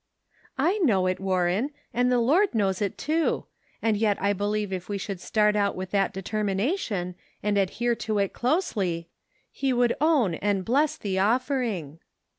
"I 0.57 0.79
know 0.79 1.05
it, 1.05 1.19
Warren, 1.19 1.69
and 1.93 2.11
the 2.11 2.17
Lord 2.17 2.55
knows 2.55 2.81
it, 2.81 2.97
too; 2.97 3.45
and 3.83 3.95
3ret 3.95 4.17
I 4.19 4.33
believe 4.33 4.73
if 4.73 4.89
we 4.89 4.97
should 4.97 5.21
start 5.21 5.55
out 5.55 5.75
with 5.75 5.91
that 5.91 6.11
determination, 6.11 7.13
and 7.43 7.55
adhere 7.55 7.93
to 7.93 8.17
it 8.17 8.33
closely, 8.33 9.09
he 9.51 9.71
would 9.71 9.93
own 10.01 10.33
and 10.33 10.65
bless 10.65 10.97
the 10.97 11.19
of 11.19 11.45
fering." 11.47 11.99